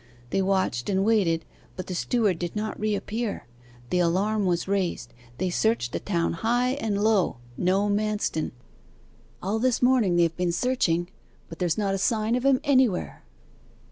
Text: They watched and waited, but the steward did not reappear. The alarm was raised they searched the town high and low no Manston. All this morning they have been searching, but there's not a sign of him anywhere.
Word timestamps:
They 0.31 0.41
watched 0.41 0.89
and 0.89 1.05
waited, 1.05 1.45
but 1.75 1.85
the 1.85 1.93
steward 1.93 2.39
did 2.39 2.55
not 2.55 2.79
reappear. 2.79 3.45
The 3.91 3.99
alarm 3.99 4.47
was 4.47 4.67
raised 4.67 5.13
they 5.37 5.51
searched 5.51 5.91
the 5.91 5.99
town 5.99 6.33
high 6.33 6.69
and 6.69 7.03
low 7.03 7.37
no 7.55 7.87
Manston. 7.87 8.49
All 9.43 9.59
this 9.59 9.79
morning 9.79 10.15
they 10.15 10.23
have 10.23 10.35
been 10.35 10.51
searching, 10.51 11.07
but 11.49 11.59
there's 11.59 11.77
not 11.77 11.93
a 11.93 11.99
sign 11.99 12.33
of 12.33 12.45
him 12.45 12.59
anywhere. 12.63 13.21